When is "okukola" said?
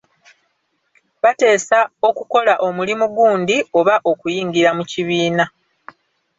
2.09-2.53